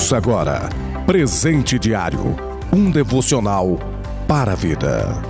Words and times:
Ouça 0.00 0.16
agora 0.16 0.66
Presente 1.04 1.78
Diário 1.78 2.34
um 2.72 2.90
devocional 2.90 3.78
para 4.26 4.52
a 4.52 4.54
vida. 4.54 5.22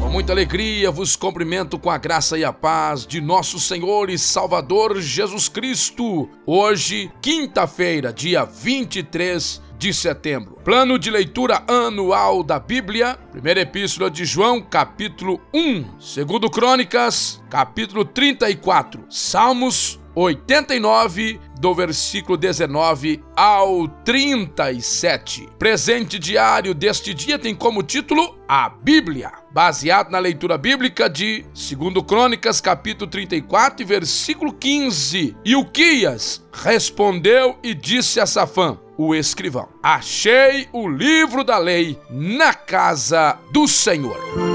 Com 0.00 0.10
muita 0.10 0.32
alegria 0.32 0.92
vos 0.92 1.16
cumprimento 1.16 1.76
com 1.76 1.90
a 1.90 1.98
graça 1.98 2.38
e 2.38 2.44
a 2.44 2.52
paz 2.52 3.04
de 3.04 3.20
nosso 3.20 3.58
Senhor 3.58 4.08
e 4.08 4.16
Salvador 4.16 5.00
Jesus 5.00 5.48
Cristo. 5.48 6.30
Hoje, 6.46 7.10
quinta-feira, 7.20 8.12
dia 8.12 8.44
23 8.44 9.60
de 9.76 9.92
setembro. 9.92 10.58
Plano 10.64 11.00
de 11.00 11.10
leitura 11.10 11.64
anual 11.66 12.44
da 12.44 12.60
Bíblia, 12.60 13.18
primeira 13.32 13.62
epístola 13.62 14.08
de 14.08 14.24
João, 14.24 14.62
capítulo 14.62 15.40
1, 15.52 15.98
segundo 15.98 16.48
Crônicas, 16.48 17.42
capítulo 17.50 18.04
34, 18.04 19.04
Salmos 19.10 19.98
89, 20.14 21.40
do 21.58 21.74
versículo 21.74 22.36
19 22.36 23.22
ao 23.36 23.88
37. 23.88 25.48
Presente 25.58 26.18
diário 26.18 26.74
deste 26.74 27.12
dia 27.12 27.38
tem 27.38 27.54
como 27.54 27.82
título 27.82 28.38
A 28.48 28.68
Bíblia, 28.68 29.32
baseado 29.50 30.10
na 30.10 30.18
leitura 30.18 30.56
bíblica 30.56 31.08
de 31.08 31.44
2 31.52 32.04
Crônicas, 32.06 32.60
capítulo 32.60 33.10
34, 33.10 33.86
versículo 33.86 34.52
15. 34.52 35.36
E 35.44 35.56
Uquias 35.56 36.44
respondeu 36.52 37.58
e 37.62 37.74
disse 37.74 38.20
a 38.20 38.26
Safã: 38.26 38.78
o 38.96 39.14
escrivão: 39.14 39.68
Achei 39.82 40.68
o 40.72 40.88
livro 40.88 41.42
da 41.42 41.58
lei 41.58 41.98
na 42.10 42.54
casa 42.54 43.38
do 43.52 43.66
Senhor. 43.66 44.53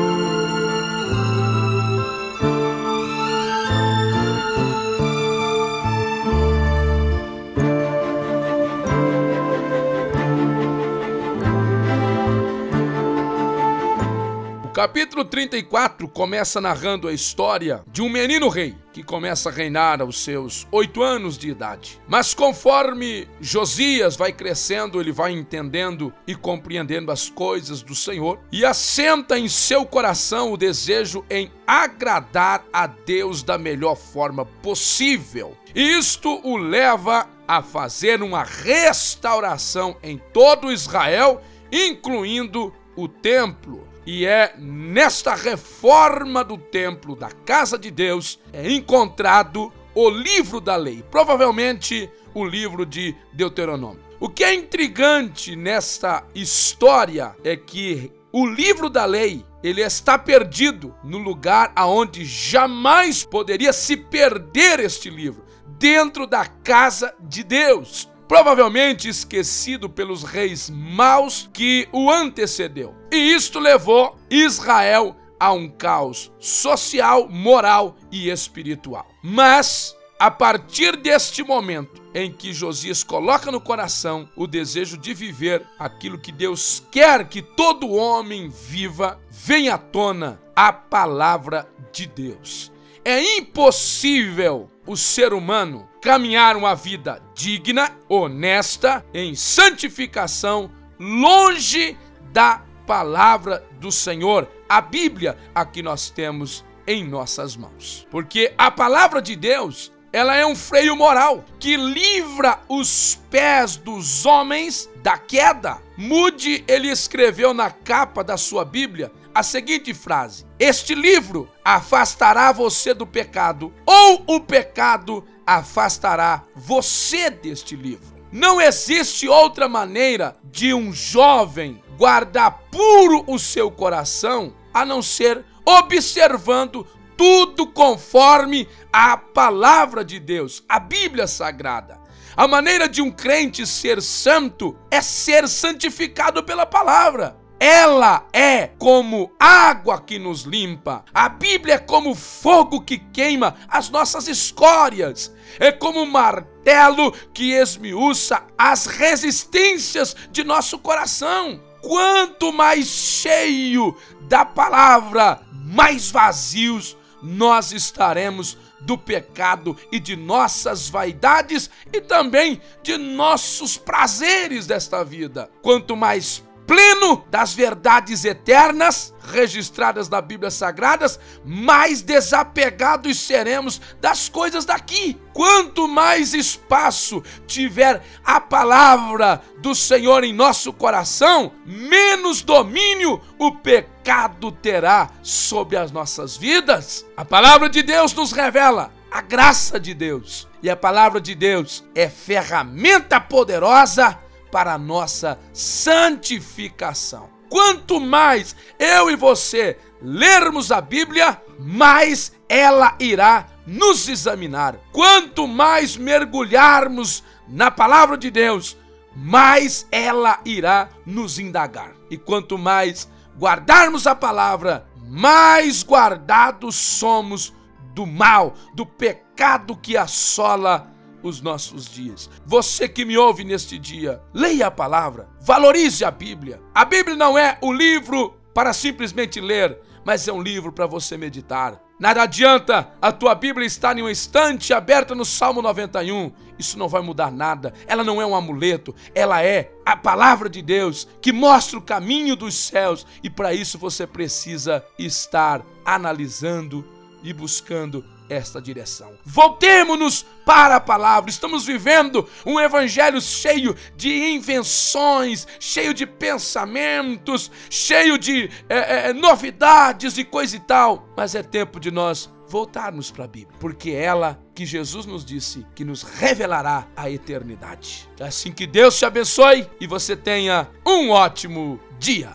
Capítulo 14.79 15.25
34 15.25 16.07
começa 16.07 16.61
narrando 16.61 17.09
a 17.09 17.13
história 17.13 17.83
de 17.85 18.01
um 18.01 18.07
menino 18.07 18.47
rei 18.47 18.77
que 18.93 19.03
começa 19.03 19.49
a 19.49 19.51
reinar 19.51 19.99
aos 19.99 20.23
seus 20.23 20.65
oito 20.71 21.03
anos 21.03 21.37
de 21.37 21.49
idade. 21.49 21.99
Mas 22.07 22.33
conforme 22.33 23.27
Josias 23.41 24.15
vai 24.15 24.31
crescendo, 24.31 25.01
ele 25.01 25.11
vai 25.11 25.33
entendendo 25.33 26.13
e 26.25 26.33
compreendendo 26.33 27.11
as 27.11 27.29
coisas 27.29 27.81
do 27.81 27.93
Senhor 27.93 28.39
e 28.53 28.63
assenta 28.63 29.37
em 29.37 29.49
seu 29.49 29.85
coração 29.85 30.53
o 30.53 30.57
desejo 30.57 31.25
em 31.29 31.51
agradar 31.67 32.63
a 32.71 32.87
Deus 32.87 33.43
da 33.43 33.57
melhor 33.57 33.97
forma 33.97 34.45
possível. 34.45 35.57
Isto 35.75 36.39
o 36.41 36.55
leva 36.55 37.27
a 37.45 37.61
fazer 37.61 38.23
uma 38.23 38.43
restauração 38.45 39.97
em 40.01 40.17
todo 40.31 40.71
Israel, 40.71 41.41
incluindo 41.69 42.73
o 42.95 43.09
templo 43.09 43.88
e 44.05 44.25
é 44.25 44.53
nesta 44.57 45.35
reforma 45.35 46.43
do 46.43 46.57
templo 46.57 47.15
da 47.15 47.31
casa 47.31 47.77
de 47.77 47.91
Deus 47.91 48.39
é 48.51 48.69
encontrado 48.71 49.71
o 49.93 50.09
livro 50.09 50.59
da 50.59 50.75
lei, 50.75 51.03
provavelmente 51.09 52.09
o 52.33 52.45
livro 52.45 52.85
de 52.85 53.15
Deuteronômio. 53.33 54.01
O 54.19 54.29
que 54.29 54.43
é 54.43 54.53
intrigante 54.53 55.55
nesta 55.55 56.25
história 56.35 57.35
é 57.43 57.55
que 57.55 58.11
o 58.31 58.45
livro 58.45 58.89
da 58.89 59.05
lei 59.05 59.45
ele 59.63 59.81
está 59.81 60.17
perdido 60.17 60.95
no 61.03 61.17
lugar 61.17 61.71
aonde 61.75 62.23
jamais 62.23 63.23
poderia 63.23 63.73
se 63.73 63.97
perder 63.97 64.79
este 64.79 65.09
livro, 65.09 65.43
dentro 65.77 66.27
da 66.27 66.45
casa 66.45 67.13
de 67.19 67.43
Deus 67.43 68.09
provavelmente 68.29 69.09
esquecido 69.09 69.89
pelos 69.89 70.23
reis 70.23 70.69
maus 70.69 71.49
que 71.51 71.89
o 71.91 72.11
antecedeu. 72.11 72.95
E 73.11 73.33
isto 73.33 73.57
levou 73.57 74.15
Israel 74.29 75.15
a 75.39 75.51
um 75.51 75.67
caos 75.67 76.31
social, 76.37 77.27
moral 77.27 77.97
e 78.11 78.29
espiritual. 78.29 79.07
Mas 79.23 79.95
a 80.19 80.29
partir 80.29 80.95
deste 80.95 81.41
momento 81.41 82.03
em 82.13 82.31
que 82.31 82.53
Josias 82.53 83.03
coloca 83.03 83.51
no 83.51 83.59
coração 83.59 84.29
o 84.35 84.45
desejo 84.45 84.95
de 84.95 85.11
viver 85.13 85.65
aquilo 85.79 86.19
que 86.19 86.31
Deus 86.31 86.85
quer 86.91 87.27
que 87.27 87.41
todo 87.41 87.89
homem 87.89 88.47
viva, 88.47 89.19
vem 89.31 89.69
à 89.69 89.77
tona 89.77 90.39
a 90.55 90.71
palavra 90.71 91.67
de 91.91 92.05
Deus. 92.05 92.71
É 93.03 93.37
impossível 93.37 94.69
o 94.89 94.97
ser 94.97 95.33
humano 95.33 95.87
caminhar 96.01 96.57
uma 96.57 96.73
vida 96.73 97.21
digna, 97.35 97.95
honesta, 98.09 99.05
em 99.13 99.35
santificação, 99.35 100.71
longe 100.99 101.95
da 102.33 102.63
palavra 102.87 103.63
do 103.79 103.91
Senhor, 103.91 104.49
a 104.67 104.81
Bíblia, 104.81 105.37
a 105.53 105.63
que 105.63 105.83
nós 105.83 106.09
temos 106.09 106.65
em 106.87 107.07
nossas 107.07 107.55
mãos. 107.55 108.07
Porque 108.09 108.51
a 108.57 108.71
palavra 108.71 109.21
de 109.21 109.35
Deus, 109.35 109.91
ela 110.11 110.35
é 110.35 110.43
um 110.43 110.55
freio 110.55 110.95
moral 110.95 111.45
que 111.59 111.77
livra 111.77 112.59
os 112.67 113.19
pés 113.29 113.75
dos 113.75 114.25
homens 114.25 114.89
da 115.03 115.19
queda. 115.19 115.77
Mude 115.95 116.63
ele 116.67 116.89
escreveu 116.89 117.53
na 117.53 117.69
capa 117.69 118.23
da 118.23 118.37
sua 118.37 118.65
Bíblia 118.65 119.11
a 119.33 119.43
seguinte 119.43 119.93
frase: 119.93 120.45
Este 120.59 120.93
livro 120.95 121.49
afastará 121.63 122.51
você 122.51 122.93
do 122.93 123.05
pecado, 123.05 123.73
ou 123.85 124.23
o 124.27 124.39
pecado 124.39 125.23
afastará 125.45 126.43
você 126.55 127.29
deste 127.29 127.75
livro. 127.75 128.19
Não 128.31 128.61
existe 128.61 129.27
outra 129.27 129.67
maneira 129.67 130.37
de 130.43 130.73
um 130.73 130.93
jovem 130.93 131.81
guardar 131.97 132.59
puro 132.71 133.23
o 133.25 133.39
seu 133.39 133.71
coração 133.71 134.53
a 134.71 134.85
não 134.85 135.01
ser 135.01 135.43
observando 135.65 136.85
tudo 137.17 137.67
conforme 137.67 138.67
a 138.93 139.17
palavra 139.17 140.05
de 140.05 140.19
Deus, 140.19 140.63
a 140.69 140.79
Bíblia 140.79 141.27
Sagrada. 141.27 141.99
A 142.37 142.47
maneira 142.47 142.87
de 142.87 143.01
um 143.01 143.11
crente 143.11 143.65
ser 143.65 144.01
santo 144.01 144.77
é 144.89 145.01
ser 145.01 145.47
santificado 145.47 146.43
pela 146.43 146.65
palavra. 146.65 147.38
Ela 147.59 148.25
é 148.31 148.67
como 148.67 149.31
água 149.37 149.99
que 149.99 150.17
nos 150.17 150.43
limpa. 150.43 151.03
A 151.13 151.27
Bíblia 151.27 151.75
é 151.75 151.77
como 151.77 152.15
fogo 152.15 152.81
que 152.81 152.97
queima 152.97 153.55
as 153.67 153.89
nossas 153.89 154.29
escórias. 154.29 155.33
É 155.59 155.69
como 155.69 156.05
martelo 156.05 157.11
que 157.33 157.51
esmiuça 157.51 158.43
as 158.57 158.85
resistências 158.85 160.15
de 160.31 160.43
nosso 160.45 160.79
coração. 160.79 161.61
Quanto 161.81 162.53
mais 162.53 162.87
cheio 162.87 163.95
da 164.21 164.45
palavra, 164.45 165.41
mais 165.51 166.09
vazios 166.09 166.97
nós 167.21 167.73
estaremos 167.73 168.57
do 168.81 168.97
pecado 168.97 169.75
e 169.91 169.99
de 169.99 170.15
nossas 170.15 170.89
vaidades 170.89 171.69
e 171.91 171.99
também 171.99 172.61
de 172.81 172.97
nossos 172.97 173.77
prazeres 173.77 174.65
desta 174.65 175.03
vida. 175.03 175.49
Quanto 175.61 175.95
mais 175.97 176.43
pleno 176.69 177.25
das 177.31 177.55
verdades 177.55 178.23
eternas 178.23 179.11
registradas 179.31 180.07
na 180.07 180.21
Bíblia 180.21 180.51
Sagradas, 180.51 181.19
mais 181.43 182.03
desapegados 182.03 183.17
seremos 183.17 183.81
das 183.99 184.29
coisas 184.29 184.65
daqui. 184.65 185.19
Quanto 185.33 185.87
mais 185.87 186.35
espaço 186.35 187.23
tiver 187.47 188.03
a 188.23 188.39
palavra 188.39 189.41
do 189.57 189.73
Senhor 189.73 190.23
em 190.23 190.31
nosso 190.31 190.71
coração, 190.71 191.51
menos 191.65 192.43
domínio 192.43 193.19
o 193.39 193.51
pecado 193.51 194.51
terá 194.51 195.09
sobre 195.23 195.75
as 195.75 195.91
nossas 195.91 196.37
vidas. 196.37 197.03
A 197.17 197.25
palavra 197.25 197.67
de 197.67 197.81
Deus 197.81 198.13
nos 198.13 198.31
revela 198.31 198.91
a 199.11 199.21
graça 199.21 199.79
de 199.79 199.95
Deus. 199.95 200.47
E 200.61 200.69
a 200.69 200.75
palavra 200.75 201.19
de 201.19 201.33
Deus 201.33 201.83
é 201.95 202.07
ferramenta 202.07 203.19
poderosa 203.19 204.19
para 204.51 204.73
a 204.73 204.77
nossa 204.77 205.39
santificação. 205.53 207.29
Quanto 207.49 207.99
mais 207.99 208.55
eu 208.77 209.09
e 209.09 209.15
você 209.15 209.77
lermos 210.01 210.71
a 210.71 210.79
Bíblia, 210.79 211.41
mais 211.59 212.31
ela 212.47 212.95
irá 212.99 213.47
nos 213.65 214.07
examinar. 214.07 214.77
Quanto 214.91 215.47
mais 215.47 215.97
mergulharmos 215.97 217.23
na 217.47 217.71
palavra 217.71 218.17
de 218.17 218.29
Deus, 218.29 218.77
mais 219.15 219.87
ela 219.91 220.39
irá 220.45 220.89
nos 221.05 221.39
indagar. 221.39 221.91
E 222.09 222.17
quanto 222.17 222.57
mais 222.57 223.09
guardarmos 223.37 224.05
a 224.05 224.15
palavra, 224.15 224.87
mais 225.07 225.83
guardados 225.83 226.75
somos 226.75 227.53
do 227.93 228.05
mal, 228.05 228.53
do 228.73 228.85
pecado 228.85 229.75
que 229.75 229.97
assola 229.97 230.87
os 231.23 231.41
nossos 231.41 231.85
dias. 231.85 232.29
Você 232.45 232.87
que 232.87 233.05
me 233.05 233.17
ouve 233.17 233.43
neste 233.43 233.77
dia, 233.77 234.21
leia 234.33 234.67
a 234.67 234.71
palavra, 234.71 235.27
valorize 235.41 236.03
a 236.03 236.11
Bíblia. 236.11 236.61
A 236.73 236.85
Bíblia 236.85 237.15
não 237.15 237.37
é 237.37 237.57
o 237.61 237.71
livro 237.71 238.35
para 238.53 238.73
simplesmente 238.73 239.39
ler, 239.39 239.79
mas 240.03 240.27
é 240.27 240.33
um 240.33 240.41
livro 240.41 240.71
para 240.71 240.87
você 240.87 241.17
meditar. 241.17 241.81
Nada 241.99 242.23
adianta 242.23 242.93
a 243.01 243.11
tua 243.11 243.35
Bíblia 243.35 243.67
estar 243.67 243.97
em 243.97 244.01
um 244.01 244.09
estante 244.09 244.73
aberta 244.73 245.13
no 245.13 245.25
Salmo 245.25 245.61
91. 245.61 246.31
Isso 246.57 246.79
não 246.79 246.87
vai 246.87 247.01
mudar 247.01 247.29
nada. 247.29 247.73
Ela 247.85 248.05
não 248.05 248.21
é 248.21 248.25
um 248.25 248.33
amuleto, 248.33 248.95
ela 249.13 249.43
é 249.43 249.71
a 249.85 249.97
palavra 249.97 250.49
de 250.49 250.61
Deus 250.61 251.07
que 251.21 251.33
mostra 251.33 251.77
o 251.77 251.81
caminho 251.81 252.37
dos 252.37 252.55
céus 252.55 253.05
e 253.21 253.29
para 253.29 253.53
isso 253.53 253.77
você 253.77 254.07
precisa 254.07 254.83
estar 254.97 255.61
analisando 255.83 256.87
e 257.21 257.33
buscando 257.33 258.05
esta 258.29 258.61
direção. 258.61 259.11
Voltemos-nos 259.25 260.25
para 260.45 260.75
a 260.75 260.79
palavra. 260.79 261.29
Estamos 261.29 261.65
vivendo 261.65 262.27
um 262.45 262.59
evangelho 262.59 263.19
cheio 263.19 263.75
de 263.95 264.31
invenções, 264.31 265.47
cheio 265.59 265.93
de 265.93 266.05
pensamentos, 266.05 267.51
cheio 267.69 268.17
de 268.17 268.49
é, 268.69 269.09
é, 269.09 269.13
novidades 269.13 270.17
e 270.17 270.23
coisa 270.23 270.55
e 270.55 270.59
tal. 270.59 271.09
Mas 271.17 271.35
é 271.35 271.43
tempo 271.43 271.79
de 271.79 271.91
nós 271.91 272.29
voltarmos 272.47 273.11
para 273.11 273.25
a 273.25 273.27
Bíblia, 273.27 273.55
porque 273.59 273.91
é 273.91 274.03
ela 274.03 274.39
que 274.55 274.65
Jesus 274.65 275.05
nos 275.05 275.23
disse 275.23 275.65
que 275.75 275.85
nos 275.85 276.01
revelará 276.01 276.87
a 276.97 277.09
eternidade. 277.09 278.09
É 278.19 278.25
assim 278.25 278.51
que 278.51 278.65
Deus 278.65 278.97
te 278.97 279.05
abençoe 279.05 279.69
e 279.79 279.85
você 279.85 280.15
tenha 280.15 280.67
um 280.85 281.11
ótimo 281.11 281.79
dia. 281.99 282.31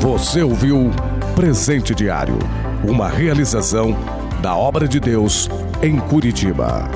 Você 0.00 0.42
ouviu 0.42 0.90
Presente 1.34 1.94
Diário, 1.94 2.38
uma 2.88 3.08
realização 3.08 4.15
da 4.46 4.56
obra 4.56 4.86
de 4.86 5.00
Deus 5.00 5.50
em 5.82 5.98
Curitiba. 5.98 6.88